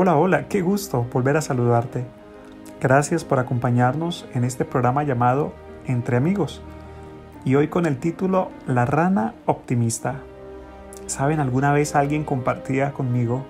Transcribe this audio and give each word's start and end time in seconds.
Hola, 0.00 0.16
hola, 0.16 0.46
qué 0.46 0.62
gusto 0.62 1.08
volver 1.12 1.36
a 1.36 1.40
saludarte. 1.40 2.04
Gracias 2.80 3.24
por 3.24 3.40
acompañarnos 3.40 4.28
en 4.32 4.44
este 4.44 4.64
programa 4.64 5.02
llamado 5.02 5.52
Entre 5.86 6.16
Amigos 6.16 6.62
y 7.44 7.56
hoy 7.56 7.66
con 7.66 7.84
el 7.84 7.98
título 7.98 8.52
La 8.68 8.84
rana 8.84 9.34
optimista. 9.44 10.20
¿Saben? 11.06 11.40
Alguna 11.40 11.72
vez 11.72 11.96
alguien 11.96 12.22
compartía 12.22 12.92
conmigo 12.92 13.44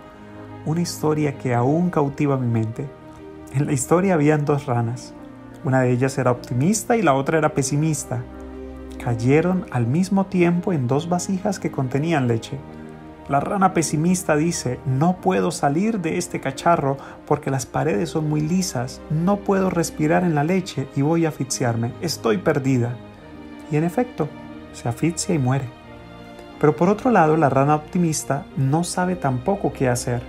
una 0.65 0.81
historia 0.81 1.37
que 1.37 1.55
aún 1.55 1.91
cautiva 1.91 2.39
mi 2.39 2.47
mente. 2.47 2.89
En 3.53 3.67
la 3.67 3.75
historia 3.75 4.15
habían 4.15 4.47
dos 4.47 4.65
ranas. 4.65 5.13
Una 5.65 5.83
de 5.83 5.91
ellas 5.91 6.17
era 6.17 6.31
optimista 6.31 6.97
y 6.97 7.03
la 7.03 7.13
otra 7.13 7.37
era 7.37 7.53
pesimista. 7.53 8.23
Cayeron 9.05 9.67
al 9.71 9.87
mismo 9.87 10.25
tiempo 10.25 10.73
en 10.73 10.87
dos 10.87 11.11
vasijas 11.11 11.59
que 11.59 11.71
contenían 11.71 12.27
leche. 12.27 12.59
La 13.29 13.41
rana 13.41 13.75
pesimista 13.75 14.37
dice, 14.37 14.81
no 14.87 15.17
puedo 15.17 15.51
salir 15.51 16.01
de 16.01 16.17
este 16.17 16.41
cacharro 16.41 16.97
porque 17.27 17.51
las 17.51 17.67
paredes 17.67 18.09
son 18.09 18.27
muy 18.27 18.41
lisas, 18.41 19.03
no 19.11 19.37
puedo 19.37 19.69
respirar 19.69 20.25
en 20.25 20.35
la 20.35 20.45
leche 20.45 20.89
y 20.97 21.03
voy 21.03 21.27
a 21.27 21.29
asfixiarme, 21.29 21.93
estoy 22.01 22.39
perdida. 22.39 22.97
Y 23.71 23.77
en 23.77 23.85
efecto, 23.85 24.31
se 24.73 24.89
asfixia 24.89 25.35
y 25.35 25.39
muere. 25.39 25.67
Pero 26.59 26.75
por 26.75 26.89
otro 26.89 27.11
lado, 27.11 27.37
la 27.37 27.51
rana 27.51 27.75
optimista 27.75 28.47
no 28.57 28.83
sabe 28.83 29.15
tampoco 29.15 29.75
qué 29.75 29.89
hacer. 29.89 30.23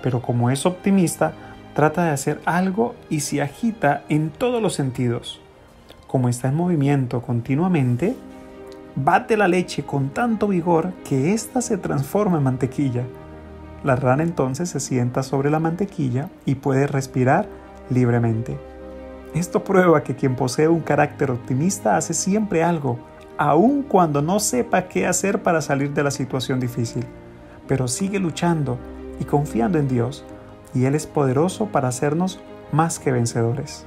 Pero 0.00 0.22
como 0.22 0.50
es 0.50 0.64
optimista, 0.66 1.32
trata 1.74 2.04
de 2.04 2.10
hacer 2.10 2.40
algo 2.44 2.94
y 3.08 3.20
se 3.20 3.42
agita 3.42 4.04
en 4.08 4.30
todos 4.30 4.62
los 4.62 4.74
sentidos. 4.74 5.40
Como 6.06 6.28
está 6.28 6.48
en 6.48 6.54
movimiento 6.54 7.22
continuamente, 7.22 8.16
bate 8.96 9.36
la 9.36 9.48
leche 9.48 9.84
con 9.84 10.10
tanto 10.10 10.48
vigor 10.48 10.92
que 11.04 11.32
ésta 11.32 11.60
se 11.60 11.78
transforma 11.78 12.38
en 12.38 12.44
mantequilla. 12.44 13.04
La 13.84 13.96
rana 13.96 14.22
entonces 14.22 14.68
se 14.68 14.80
sienta 14.80 15.22
sobre 15.22 15.50
la 15.50 15.58
mantequilla 15.58 16.28
y 16.44 16.56
puede 16.56 16.86
respirar 16.86 17.48
libremente. 17.88 18.58
Esto 19.34 19.62
prueba 19.62 20.02
que 20.02 20.16
quien 20.16 20.34
posee 20.34 20.68
un 20.68 20.80
carácter 20.80 21.30
optimista 21.30 21.96
hace 21.96 22.14
siempre 22.14 22.64
algo, 22.64 22.98
aun 23.38 23.82
cuando 23.82 24.20
no 24.20 24.40
sepa 24.40 24.88
qué 24.88 25.06
hacer 25.06 25.42
para 25.42 25.62
salir 25.62 25.94
de 25.94 26.02
la 26.02 26.10
situación 26.10 26.60
difícil, 26.60 27.04
pero 27.68 27.88
sigue 27.88 28.18
luchando 28.18 28.78
y 29.20 29.24
confiando 29.24 29.78
en 29.78 29.88
Dios, 29.88 30.24
y 30.74 30.84
Él 30.84 30.94
es 30.94 31.06
poderoso 31.06 31.66
para 31.66 31.88
hacernos 31.88 32.40
más 32.72 32.98
que 32.98 33.12
vencedores. 33.12 33.86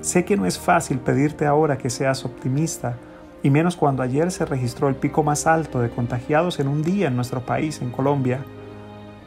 Sé 0.00 0.24
que 0.24 0.36
no 0.36 0.46
es 0.46 0.58
fácil 0.58 0.98
pedirte 0.98 1.46
ahora 1.46 1.78
que 1.78 1.90
seas 1.90 2.24
optimista, 2.24 2.96
y 3.42 3.50
menos 3.50 3.76
cuando 3.76 4.02
ayer 4.02 4.30
se 4.30 4.44
registró 4.44 4.88
el 4.88 4.96
pico 4.96 5.22
más 5.22 5.46
alto 5.46 5.80
de 5.80 5.90
contagiados 5.90 6.58
en 6.58 6.68
un 6.68 6.82
día 6.82 7.08
en 7.08 7.16
nuestro 7.16 7.40
país, 7.40 7.80
en 7.80 7.90
Colombia. 7.90 8.40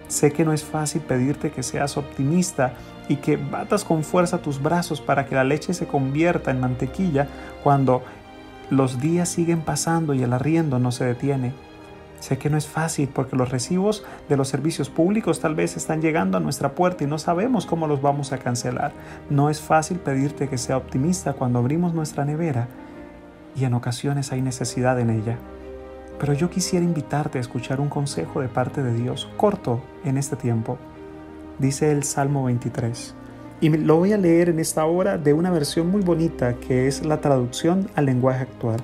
Sé 0.07 0.33
que 0.33 0.43
no 0.43 0.51
es 0.51 0.63
fácil 0.63 1.01
pedirte 1.01 1.51
que 1.51 1.63
seas 1.63 1.95
optimista 1.95 2.73
y 3.07 3.17
que 3.17 3.37
batas 3.37 3.85
con 3.85 4.03
fuerza 4.03 4.41
tus 4.41 4.61
brazos 4.61 4.99
para 4.99 5.25
que 5.25 5.35
la 5.35 5.45
leche 5.45 5.73
se 5.73 5.87
convierta 5.87 6.51
en 6.51 6.59
mantequilla 6.59 7.27
cuando 7.63 8.03
los 8.69 8.99
días 8.99 9.29
siguen 9.29 9.61
pasando 9.61 10.13
y 10.13 10.23
el 10.23 10.33
arriendo 10.33 10.79
no 10.79 10.91
se 10.91 11.05
detiene. 11.05 11.53
Sé 12.19 12.37
que 12.37 12.49
no 12.49 12.57
es 12.57 12.67
fácil 12.67 13.09
porque 13.11 13.35
los 13.35 13.49
recibos 13.49 14.03
de 14.29 14.37
los 14.37 14.47
servicios 14.47 14.89
públicos 14.89 15.39
tal 15.39 15.55
vez 15.55 15.75
están 15.75 16.01
llegando 16.01 16.37
a 16.37 16.41
nuestra 16.41 16.73
puerta 16.73 17.03
y 17.03 17.07
no 17.07 17.17
sabemos 17.17 17.65
cómo 17.65 17.87
los 17.87 18.01
vamos 18.01 18.31
a 18.31 18.37
cancelar. 18.37 18.91
No 19.29 19.49
es 19.49 19.59
fácil 19.59 19.97
pedirte 19.97 20.47
que 20.47 20.59
sea 20.59 20.77
optimista 20.77 21.33
cuando 21.33 21.59
abrimos 21.59 21.93
nuestra 21.93 22.23
nevera 22.23 22.67
y 23.55 23.65
en 23.65 23.73
ocasiones 23.73 24.31
hay 24.31 24.41
necesidad 24.41 24.99
en 24.99 25.09
ella. 25.09 25.37
Pero 26.19 26.33
yo 26.33 26.49
quisiera 26.49 26.85
invitarte 26.85 27.37
a 27.37 27.41
escuchar 27.41 27.79
un 27.79 27.89
consejo 27.89 28.41
de 28.41 28.47
parte 28.47 28.83
de 28.83 28.93
Dios, 28.93 29.29
corto 29.37 29.81
en 30.03 30.17
este 30.17 30.35
tiempo. 30.35 30.77
Dice 31.57 31.91
el 31.91 32.03
Salmo 32.03 32.43
23. 32.45 33.15
Y 33.59 33.69
lo 33.69 33.97
voy 33.97 34.13
a 34.13 34.17
leer 34.17 34.49
en 34.49 34.59
esta 34.59 34.85
hora 34.85 35.17
de 35.17 35.33
una 35.33 35.51
versión 35.51 35.89
muy 35.89 36.01
bonita 36.01 36.55
que 36.55 36.87
es 36.87 37.05
la 37.05 37.21
traducción 37.21 37.89
al 37.95 38.05
lenguaje 38.05 38.43
actual. 38.43 38.79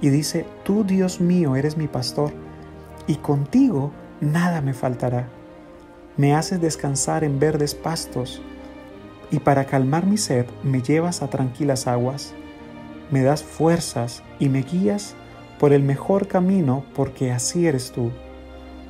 Y 0.00 0.10
dice, 0.10 0.46
Tú 0.64 0.84
Dios 0.84 1.20
mío 1.20 1.56
eres 1.56 1.76
mi 1.76 1.88
pastor, 1.88 2.32
y 3.06 3.16
contigo 3.16 3.90
nada 4.20 4.60
me 4.60 4.74
faltará. 4.74 5.28
Me 6.16 6.34
haces 6.34 6.60
descansar 6.60 7.24
en 7.24 7.38
verdes 7.38 7.74
pastos, 7.74 8.42
y 9.30 9.40
para 9.40 9.64
calmar 9.64 10.06
mi 10.06 10.16
sed 10.16 10.46
me 10.62 10.80
llevas 10.80 11.22
a 11.22 11.28
tranquilas 11.28 11.86
aguas 11.86 12.34
me 13.10 13.22
das 13.22 13.42
fuerzas 13.42 14.22
y 14.38 14.48
me 14.48 14.62
guías 14.62 15.14
por 15.58 15.72
el 15.72 15.82
mejor 15.82 16.28
camino 16.28 16.84
porque 16.94 17.32
así 17.32 17.66
eres 17.66 17.92
tú. 17.92 18.10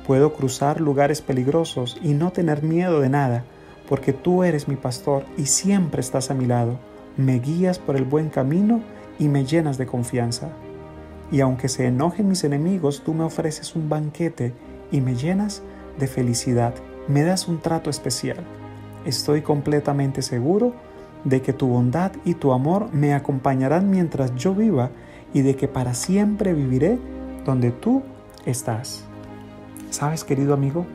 Puedo 0.07 0.33
cruzar 0.33 0.81
lugares 0.81 1.21
peligrosos 1.21 1.97
y 2.01 2.13
no 2.13 2.31
tener 2.31 2.63
miedo 2.63 2.99
de 2.99 3.09
nada, 3.09 3.43
porque 3.89 4.13
tú 4.13 4.43
eres 4.43 4.67
mi 4.67 4.75
pastor 4.75 5.25
y 5.37 5.47
siempre 5.47 6.01
estás 6.01 6.29
a 6.31 6.33
mi 6.33 6.45
lado. 6.45 6.79
Me 7.17 7.39
guías 7.39 7.79
por 7.79 7.95
el 7.95 8.03
buen 8.03 8.29
camino 8.29 8.81
y 9.19 9.27
me 9.27 9.45
llenas 9.45 9.77
de 9.77 9.85
confianza. 9.85 10.49
Y 11.31 11.41
aunque 11.41 11.69
se 11.69 11.87
enojen 11.87 12.27
mis 12.27 12.43
enemigos, 12.43 13.01
tú 13.03 13.13
me 13.13 13.23
ofreces 13.23 13.75
un 13.75 13.89
banquete 13.89 14.53
y 14.91 15.01
me 15.01 15.15
llenas 15.15 15.63
de 15.97 16.07
felicidad. 16.07 16.75
Me 17.07 17.23
das 17.23 17.47
un 17.47 17.59
trato 17.59 17.89
especial. 17.89 18.37
Estoy 19.05 19.41
completamente 19.41 20.21
seguro 20.21 20.73
de 21.25 21.41
que 21.41 21.51
tu 21.51 21.67
bondad 21.67 22.13
y 22.23 22.35
tu 22.35 22.53
amor 22.53 22.93
me 22.93 23.13
acompañarán 23.13 23.89
mientras 23.89 24.33
yo 24.35 24.55
viva 24.55 24.91
y 25.33 25.41
de 25.41 25.55
que 25.55 25.67
para 25.67 25.93
siempre 25.93 26.53
viviré 26.53 26.97
donde 27.43 27.71
tú 27.71 28.03
estás. 28.45 29.03
¿Sabes, 29.89 30.23
querido 30.23 30.53
amigo? 30.53 30.85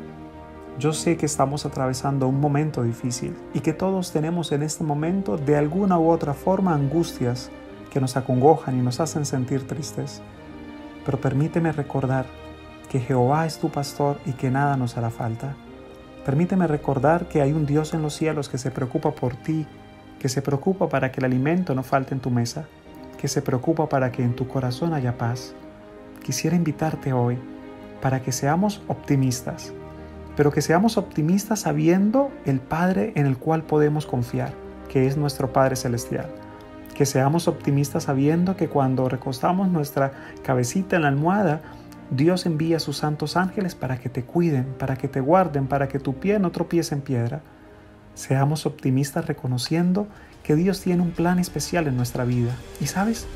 Yo 0.78 0.92
sé 0.92 1.16
que 1.16 1.26
estamos 1.26 1.66
atravesando 1.66 2.26
un 2.26 2.40
momento 2.40 2.82
difícil 2.82 3.36
y 3.52 3.60
que 3.60 3.72
todos 3.72 4.12
tenemos 4.12 4.50
en 4.52 4.62
este 4.62 4.84
momento 4.84 5.36
de 5.36 5.56
alguna 5.56 5.98
u 5.98 6.08
otra 6.08 6.32
forma 6.32 6.74
angustias 6.74 7.50
que 7.90 8.00
nos 8.00 8.16
acongojan 8.16 8.78
y 8.78 8.82
nos 8.82 9.00
hacen 9.00 9.26
sentir 9.26 9.66
tristes. 9.66 10.22
Pero 11.04 11.20
permíteme 11.20 11.72
recordar 11.72 12.26
que 12.88 13.00
Jehová 13.00 13.46
es 13.46 13.58
tu 13.58 13.68
pastor 13.68 14.18
y 14.24 14.32
que 14.32 14.50
nada 14.50 14.76
nos 14.76 14.96
hará 14.96 15.10
falta. 15.10 15.54
Permíteme 16.24 16.66
recordar 16.66 17.28
que 17.28 17.42
hay 17.42 17.52
un 17.52 17.66
Dios 17.66 17.92
en 17.94 18.02
los 18.02 18.14
cielos 18.14 18.48
que 18.48 18.58
se 18.58 18.70
preocupa 18.70 19.10
por 19.10 19.34
ti 19.34 19.66
que 20.20 20.28
se 20.28 20.42
preocupa 20.42 20.88
para 20.88 21.10
que 21.10 21.18
el 21.18 21.24
alimento 21.24 21.74
no 21.74 21.82
falte 21.82 22.14
en 22.14 22.20
tu 22.20 22.30
mesa, 22.30 22.68
que 23.18 23.26
se 23.26 23.40
preocupa 23.40 23.88
para 23.88 24.12
que 24.12 24.22
en 24.22 24.36
tu 24.36 24.46
corazón 24.46 24.92
haya 24.92 25.16
paz. 25.16 25.54
Quisiera 26.22 26.54
invitarte 26.54 27.14
hoy 27.14 27.38
para 28.02 28.20
que 28.20 28.30
seamos 28.30 28.82
optimistas, 28.86 29.72
pero 30.36 30.52
que 30.52 30.60
seamos 30.60 30.98
optimistas 30.98 31.60
sabiendo 31.60 32.30
el 32.44 32.60
Padre 32.60 33.12
en 33.16 33.24
el 33.24 33.38
cual 33.38 33.62
podemos 33.62 34.04
confiar, 34.04 34.52
que 34.90 35.06
es 35.06 35.16
nuestro 35.16 35.54
Padre 35.54 35.74
Celestial. 35.74 36.26
Que 36.94 37.06
seamos 37.06 37.48
optimistas 37.48 38.04
sabiendo 38.04 38.56
que 38.56 38.68
cuando 38.68 39.08
recostamos 39.08 39.68
nuestra 39.68 40.12
cabecita 40.42 40.96
en 40.96 41.02
la 41.02 41.08
almohada, 41.08 41.62
Dios 42.10 42.44
envía 42.44 42.76
a 42.76 42.80
sus 42.80 42.98
santos 42.98 43.38
ángeles 43.38 43.74
para 43.74 43.98
que 43.98 44.10
te 44.10 44.22
cuiden, 44.22 44.74
para 44.78 44.96
que 44.96 45.08
te 45.08 45.20
guarden, 45.20 45.66
para 45.66 45.88
que 45.88 45.98
tu 45.98 46.16
pie 46.16 46.38
no 46.38 46.50
tropiece 46.50 46.94
en 46.94 47.00
piedra. 47.00 47.40
Seamos 48.20 48.66
optimistas 48.66 49.24
reconociendo 49.24 50.06
que 50.42 50.54
Dios 50.54 50.82
tiene 50.82 51.00
un 51.00 51.10
plan 51.10 51.38
especial 51.38 51.86
en 51.86 51.96
nuestra 51.96 52.26
vida. 52.26 52.54
Y 52.78 52.86
sabes, 52.86 53.26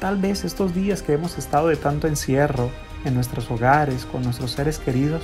tal 0.00 0.18
vez 0.18 0.44
estos 0.44 0.74
días 0.74 1.00
que 1.00 1.14
hemos 1.14 1.38
estado 1.38 1.68
de 1.68 1.76
tanto 1.76 2.08
encierro 2.08 2.70
en 3.06 3.14
nuestros 3.14 3.50
hogares, 3.50 4.04
con 4.04 4.24
nuestros 4.24 4.50
seres 4.50 4.80
queridos, 4.80 5.22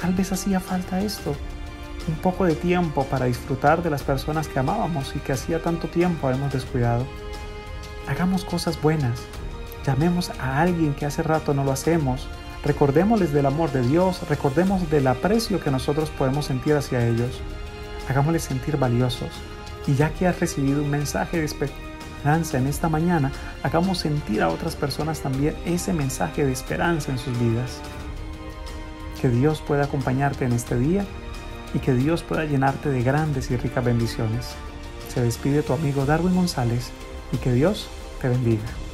tal 0.00 0.14
vez 0.14 0.30
hacía 0.30 0.60
falta 0.60 1.00
esto, 1.00 1.34
un 2.06 2.14
poco 2.14 2.44
de 2.44 2.54
tiempo 2.54 3.02
para 3.06 3.26
disfrutar 3.26 3.82
de 3.82 3.90
las 3.90 4.04
personas 4.04 4.46
que 4.46 4.60
amábamos 4.60 5.16
y 5.16 5.18
que 5.18 5.32
hacía 5.32 5.60
tanto 5.60 5.88
tiempo 5.88 6.30
hemos 6.30 6.52
descuidado. 6.52 7.04
Hagamos 8.06 8.44
cosas 8.44 8.80
buenas, 8.80 9.18
llamemos 9.84 10.30
a 10.38 10.60
alguien 10.60 10.94
que 10.94 11.06
hace 11.06 11.24
rato 11.24 11.54
no 11.54 11.64
lo 11.64 11.72
hacemos, 11.72 12.28
recordémosles 12.64 13.32
del 13.32 13.46
amor 13.46 13.72
de 13.72 13.82
Dios, 13.82 14.20
recordemos 14.28 14.88
del 14.90 15.08
aprecio 15.08 15.58
que 15.58 15.72
nosotros 15.72 16.08
podemos 16.10 16.44
sentir 16.44 16.76
hacia 16.76 17.04
ellos 17.04 17.42
hagámosles 18.08 18.42
sentir 18.42 18.76
valiosos. 18.76 19.30
Y 19.86 19.94
ya 19.94 20.10
que 20.10 20.26
has 20.26 20.38
recibido 20.40 20.82
un 20.82 20.90
mensaje 20.90 21.38
de 21.38 21.44
esperanza 21.44 22.58
en 22.58 22.66
esta 22.66 22.88
mañana, 22.88 23.32
hagamos 23.62 23.98
sentir 23.98 24.42
a 24.42 24.48
otras 24.48 24.76
personas 24.76 25.20
también 25.20 25.54
ese 25.64 25.92
mensaje 25.92 26.44
de 26.44 26.52
esperanza 26.52 27.12
en 27.12 27.18
sus 27.18 27.38
vidas. 27.38 27.80
Que 29.20 29.28
Dios 29.28 29.62
pueda 29.66 29.84
acompañarte 29.84 30.44
en 30.44 30.52
este 30.52 30.78
día 30.78 31.04
y 31.74 31.78
que 31.78 31.94
Dios 31.94 32.22
pueda 32.22 32.44
llenarte 32.44 32.90
de 32.90 33.02
grandes 33.02 33.50
y 33.50 33.56
ricas 33.56 33.84
bendiciones. 33.84 34.54
Se 35.12 35.22
despide 35.22 35.62
tu 35.62 35.72
amigo 35.72 36.04
Darwin 36.04 36.34
González 36.34 36.90
y 37.32 37.38
que 37.38 37.52
Dios 37.52 37.88
te 38.20 38.28
bendiga. 38.28 38.87